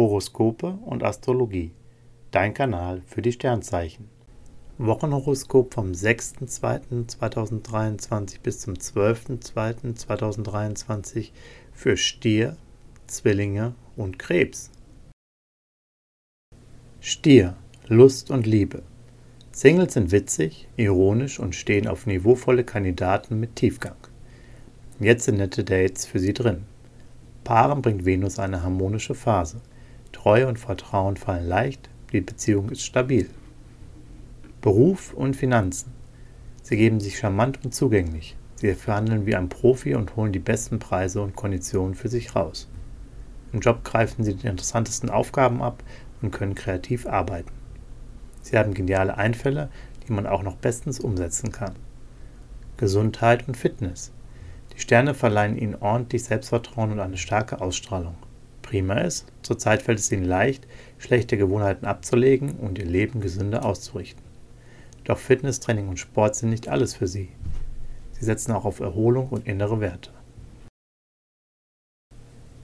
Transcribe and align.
Horoskope 0.00 0.78
und 0.86 1.04
Astrologie. 1.04 1.72
Dein 2.30 2.54
Kanal 2.54 3.02
für 3.06 3.20
die 3.20 3.32
Sternzeichen. 3.32 4.08
Wochenhoroskop 4.78 5.74
vom 5.74 5.92
6.2.2023 5.92 8.40
bis 8.42 8.60
zum 8.60 8.72
12.2.2023 8.72 11.32
für 11.74 11.98
Stier, 11.98 12.56
Zwillinge 13.08 13.74
und 13.94 14.18
Krebs. 14.18 14.70
Stier, 17.00 17.58
Lust 17.86 18.30
und 18.30 18.46
Liebe. 18.46 18.82
Singles 19.52 19.92
sind 19.92 20.12
witzig, 20.12 20.66
ironisch 20.78 21.38
und 21.38 21.54
stehen 21.54 21.86
auf 21.86 22.06
niveauvolle 22.06 22.64
Kandidaten 22.64 23.38
mit 23.38 23.56
Tiefgang. 23.56 23.98
Jetzt 24.98 25.26
sind 25.26 25.36
nette 25.36 25.62
Dates 25.62 26.06
für 26.06 26.20
sie 26.20 26.32
drin. 26.32 26.64
Paaren 27.44 27.82
bringt 27.82 28.06
Venus 28.06 28.38
eine 28.38 28.62
harmonische 28.62 29.14
Phase. 29.14 29.60
Treue 30.12 30.48
und 30.48 30.58
Vertrauen 30.58 31.16
fallen 31.16 31.46
leicht, 31.46 31.88
die 32.12 32.20
Beziehung 32.20 32.70
ist 32.70 32.82
stabil. 32.82 33.30
Beruf 34.60 35.14
und 35.14 35.36
Finanzen. 35.36 35.92
Sie 36.62 36.76
geben 36.76 37.00
sich 37.00 37.18
charmant 37.18 37.64
und 37.64 37.74
zugänglich. 37.74 38.36
Sie 38.56 38.74
verhandeln 38.74 39.24
wie 39.24 39.34
ein 39.34 39.48
Profi 39.48 39.94
und 39.94 40.16
holen 40.16 40.32
die 40.32 40.38
besten 40.38 40.78
Preise 40.78 41.22
und 41.22 41.34
Konditionen 41.34 41.94
für 41.94 42.08
sich 42.08 42.36
raus. 42.36 42.68
Im 43.52 43.60
Job 43.60 43.84
greifen 43.84 44.22
sie 44.22 44.34
die 44.34 44.46
interessantesten 44.46 45.08
Aufgaben 45.08 45.62
ab 45.62 45.82
und 46.20 46.30
können 46.30 46.54
kreativ 46.54 47.06
arbeiten. 47.06 47.52
Sie 48.42 48.58
haben 48.58 48.74
geniale 48.74 49.16
Einfälle, 49.16 49.70
die 50.06 50.12
man 50.12 50.26
auch 50.26 50.42
noch 50.42 50.56
bestens 50.56 51.00
umsetzen 51.00 51.52
kann. 51.52 51.74
Gesundheit 52.76 53.48
und 53.48 53.56
Fitness. 53.56 54.12
Die 54.74 54.80
Sterne 54.80 55.14
verleihen 55.14 55.56
ihnen 55.56 55.74
ordentlich 55.74 56.24
Selbstvertrauen 56.24 56.92
und 56.92 57.00
eine 57.00 57.16
starke 57.16 57.60
Ausstrahlung. 57.60 58.16
Prima 58.70 59.00
ist, 59.00 59.26
zurzeit 59.42 59.82
fällt 59.82 59.98
es 59.98 60.12
ihnen 60.12 60.24
leicht, 60.24 60.64
schlechte 60.98 61.36
Gewohnheiten 61.36 61.86
abzulegen 61.86 62.52
und 62.52 62.78
ihr 62.78 62.84
Leben 62.84 63.20
gesünder 63.20 63.64
auszurichten. 63.64 64.22
Doch 65.02 65.18
Fitnesstraining 65.18 65.88
und 65.88 65.98
Sport 65.98 66.36
sind 66.36 66.50
nicht 66.50 66.68
alles 66.68 66.94
für 66.94 67.08
sie. 67.08 67.30
Sie 68.12 68.24
setzen 68.24 68.52
auch 68.52 68.64
auf 68.64 68.78
Erholung 68.78 69.30
und 69.30 69.48
innere 69.48 69.80
Werte. 69.80 70.10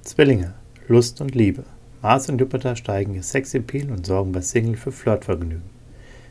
Zwillinge, 0.02 0.54
Lust 0.86 1.20
und 1.20 1.34
Liebe. 1.34 1.64
Mars 2.02 2.28
und 2.28 2.40
Jupiter 2.40 2.76
steigen 2.76 3.14
ihr 3.14 3.24
Sexappeal 3.24 3.90
und 3.90 4.06
sorgen 4.06 4.30
bei 4.30 4.42
Single 4.42 4.76
für 4.76 4.92
Flirtvergnügen. 4.92 5.68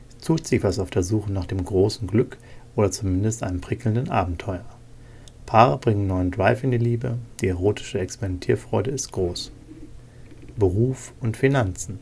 Es 0.08 0.26
tut 0.26 0.48
sich 0.48 0.64
was 0.64 0.80
auf 0.80 0.90
der 0.90 1.04
Suche 1.04 1.34
nach 1.34 1.48
dem 1.48 1.62
großen 1.62 2.08
Glück 2.08 2.38
oder 2.78 2.92
zumindest 2.92 3.44
einem 3.44 3.60
prickelnden 3.60 4.10
Abenteuer. 4.10 4.64
Paare 5.46 5.78
bringen 5.80 6.08
neuen 6.08 6.32
Drive 6.32 6.64
in 6.64 6.72
die 6.72 6.78
Liebe, 6.78 7.18
die 7.42 7.50
erotische 7.50 8.00
Experimentierfreude 8.00 8.92
ist 8.92 9.12
groß. 9.12 9.52
Beruf 10.58 11.14
und 11.20 11.38
Finanzen. 11.38 12.00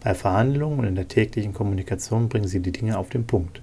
Bei 0.00 0.14
Verhandlungen 0.14 0.80
und 0.80 0.84
in 0.86 0.94
der 0.94 1.08
täglichen 1.08 1.54
Kommunikation 1.54 2.28
bringen 2.28 2.48
sie 2.48 2.60
die 2.60 2.72
Dinge 2.72 2.98
auf 2.98 3.08
den 3.08 3.26
Punkt. 3.26 3.62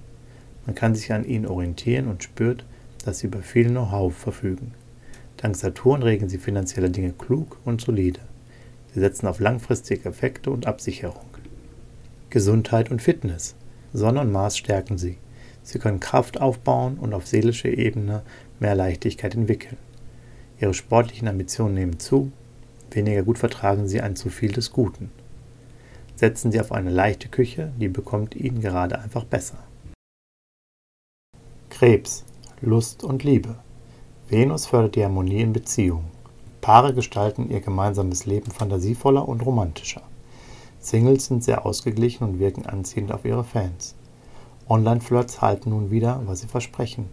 Man 0.66 0.74
kann 0.74 0.94
sich 0.94 1.12
an 1.12 1.24
ihnen 1.24 1.46
orientieren 1.46 2.08
und 2.08 2.22
spürt, 2.22 2.64
dass 3.04 3.18
sie 3.20 3.26
über 3.28 3.40
viel 3.40 3.68
Know-how 3.68 4.14
verfügen. 4.14 4.72
Dank 5.36 5.56
Saturn 5.56 6.02
regeln 6.02 6.28
sie 6.28 6.38
finanzielle 6.38 6.90
Dinge 6.90 7.12
klug 7.12 7.58
und 7.64 7.80
solide. 7.80 8.20
Sie 8.92 9.00
setzen 9.00 9.26
auf 9.26 9.40
langfristige 9.40 10.08
Effekte 10.08 10.50
und 10.50 10.66
Absicherung. 10.66 11.26
Gesundheit 12.30 12.90
und 12.90 13.02
Fitness. 13.02 13.54
Sonne 13.92 14.20
und 14.20 14.32
Mars 14.32 14.56
stärken 14.56 14.98
sie. 14.98 15.18
Sie 15.62 15.78
können 15.78 16.00
Kraft 16.00 16.40
aufbauen 16.40 16.98
und 16.98 17.14
auf 17.14 17.26
seelischer 17.26 17.70
Ebene 17.70 18.22
mehr 18.58 18.74
Leichtigkeit 18.74 19.34
entwickeln. 19.34 19.76
Ihre 20.60 20.74
sportlichen 20.74 21.28
Ambitionen 21.28 21.74
nehmen 21.74 21.98
zu, 21.98 22.32
weniger 22.94 23.22
gut 23.22 23.38
vertragen 23.38 23.88
sie 23.88 24.00
ein 24.00 24.16
zu 24.16 24.30
viel 24.30 24.52
des 24.52 24.72
Guten. 24.72 25.10
Setzen 26.16 26.52
Sie 26.52 26.60
auf 26.60 26.70
eine 26.70 26.90
leichte 26.90 27.28
Küche, 27.28 27.72
die 27.78 27.88
bekommt 27.88 28.36
Ihnen 28.36 28.60
gerade 28.60 29.00
einfach 29.00 29.24
besser. 29.24 29.58
Krebs, 31.70 32.24
Lust 32.60 33.02
und 33.02 33.24
Liebe. 33.24 33.56
Venus 34.28 34.66
fördert 34.66 34.94
die 34.94 35.04
Harmonie 35.04 35.40
in 35.40 35.52
Beziehungen. 35.52 36.10
Paare 36.60 36.94
gestalten 36.94 37.50
ihr 37.50 37.60
gemeinsames 37.60 38.26
Leben 38.26 38.50
fantasievoller 38.50 39.28
und 39.28 39.44
romantischer. 39.44 40.02
Singles 40.78 41.26
sind 41.26 41.42
sehr 41.42 41.66
ausgeglichen 41.66 42.24
und 42.24 42.38
wirken 42.38 42.64
anziehend 42.64 43.10
auf 43.10 43.24
ihre 43.24 43.44
Fans. 43.44 43.96
Online-Flirts 44.68 45.42
halten 45.42 45.70
nun 45.70 45.90
wieder, 45.90 46.22
was 46.26 46.40
sie 46.40 46.46
versprechen. 46.46 47.08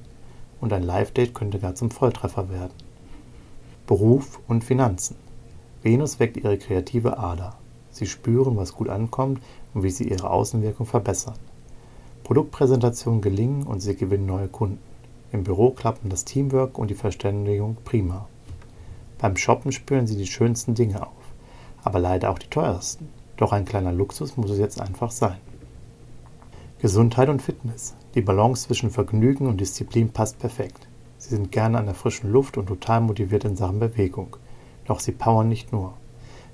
Und 0.62 0.72
ein 0.74 0.84
Live-Date 0.84 1.34
könnte 1.34 1.60
gar 1.60 1.76
zum 1.76 1.90
Volltreffer 1.90 2.50
werden. 2.50 2.74
Beruf 3.88 4.40
und 4.48 4.64
Finanzen. 4.64 5.16
Venus 5.84 6.20
weckt 6.20 6.38
ihre 6.38 6.58
kreative 6.58 7.18
Ader. 7.18 7.56
Sie 7.90 8.06
spüren, 8.06 8.56
was 8.56 8.74
gut 8.74 8.90
ankommt 8.90 9.42
und 9.74 9.84
wie 9.84 9.90
sie 9.90 10.08
ihre 10.08 10.30
Außenwirkung 10.30 10.86
verbessern. 10.86 11.36
Produktpräsentationen 12.24 13.22
gelingen 13.22 13.64
und 13.64 13.80
sie 13.80 13.96
gewinnen 13.96 14.26
neue 14.26 14.48
Kunden. 14.48 14.80
Im 15.32 15.44
Büro 15.44 15.72
klappen 15.72 16.10
das 16.10 16.26
Teamwork 16.26 16.78
und 16.78 16.90
die 16.90 16.96
Verständigung 16.96 17.78
prima. 17.84 18.28
Beim 19.18 19.38
Shoppen 19.38 19.72
spüren 19.72 20.08
sie 20.08 20.18
die 20.18 20.28
schönsten 20.28 20.76
Dinge 20.76 21.02
auf, 21.02 21.34
aber 21.84 22.00
leider 22.00 22.30
auch 22.30 22.40
die 22.40 22.50
teuersten. 22.50 23.10
Doch 23.38 23.52
ein 23.52 23.66
kleiner 23.66 23.92
Luxus 23.92 24.38
muss 24.38 24.52
es 24.52 24.60
jetzt 24.60 24.80
einfach 24.80 25.12
sein. 25.12 25.38
Gesundheit 26.80 27.30
und 27.30 27.42
Fitness. 27.42 27.96
Die 28.14 28.22
Balance 28.22 28.68
zwischen 28.68 28.92
Vergnügen 28.92 29.48
und 29.48 29.62
Disziplin 29.62 30.10
passt 30.10 30.40
perfekt. 30.40 30.88
Sie 31.18 31.30
sind 31.30 31.52
gerne 31.52 31.78
an 31.78 31.86
der 31.86 31.96
frischen 31.96 32.32
Luft 32.32 32.58
und 32.58 32.68
total 32.68 33.02
motiviert 33.02 33.46
in 33.46 33.56
Sachen 33.56 33.80
Bewegung. 33.80 34.38
Doch 34.86 35.00
sie 35.00 35.12
powern 35.12 35.50
nicht 35.50 35.72
nur. 35.72 35.94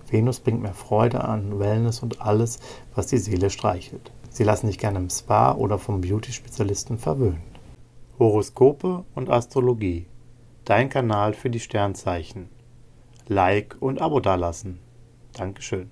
Venus 0.10 0.40
bringt 0.40 0.62
mehr 0.62 0.74
Freude 0.74 1.24
an 1.24 1.60
Wellness 1.60 2.02
und 2.02 2.22
alles, 2.22 2.60
was 2.96 3.08
die 3.08 3.18
Seele 3.18 3.50
streichelt. 3.50 4.12
Sie 4.30 4.44
lassen 4.44 4.68
sich 4.68 4.78
gerne 4.78 5.00
im 5.00 5.10
Spa 5.10 5.54
oder 5.54 5.80
vom 5.80 6.02
Beauty-Spezialisten 6.02 6.98
verwöhnen. 6.98 7.42
Horoskope 8.20 9.04
und 9.16 9.30
Astrologie. 9.30 10.08
Dein 10.66 10.90
Kanal 10.90 11.34
für 11.34 11.50
die 11.50 11.60
Sternzeichen. 11.60 12.50
Like 13.28 13.76
und 13.80 14.02
Abo 14.02 14.20
dalassen. 14.20 14.80
Dankeschön. 15.34 15.92